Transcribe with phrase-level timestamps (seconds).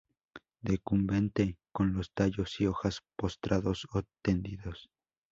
[0.63, 4.89] Decumbente, con los tallos y hojas postrados o tendidos.